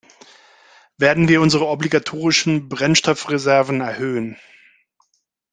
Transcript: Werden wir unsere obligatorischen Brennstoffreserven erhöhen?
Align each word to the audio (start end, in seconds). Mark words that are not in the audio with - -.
Werden 0.97 1.27
wir 1.27 1.41
unsere 1.43 1.67
obligatorischen 1.67 2.69
Brennstoffreserven 2.69 3.81
erhöhen? 3.81 4.35